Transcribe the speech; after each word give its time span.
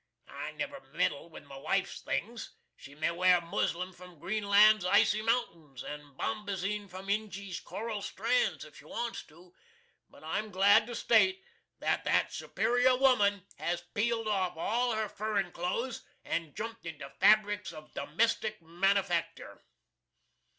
I 0.27 0.49
never 0.53 0.79
meddle 0.95 1.29
with 1.29 1.43
my 1.43 1.57
wife's 1.57 2.01
things. 2.01 2.55
She 2.75 2.95
may 2.95 3.11
wear 3.11 3.39
muslin 3.39 3.93
from 3.93 4.17
Greenland's 4.17 4.83
icy 4.83 5.21
mountains, 5.21 5.83
and 5.83 6.17
bombazeen 6.17 6.87
from 6.89 7.05
Injy's 7.05 7.59
coral 7.59 8.01
strands, 8.01 8.65
if 8.65 8.77
she 8.79 8.85
wants 8.85 9.21
to; 9.27 9.53
but 10.09 10.23
I'm 10.23 10.49
glad 10.49 10.87
to 10.87 10.95
state 10.95 11.43
that 11.77 12.03
that 12.05 12.33
superior 12.33 12.97
woman 12.97 13.45
has 13.59 13.83
peeled 13.93 14.27
off 14.27 14.57
all 14.57 14.93
her 14.95 15.07
furrin 15.07 15.51
clothes 15.51 16.01
and 16.25 16.55
jumpt 16.55 16.87
into 16.87 17.07
fabrics 17.19 17.71
of 17.71 17.93
domestic 17.93 18.59
manufactur. 18.59 19.61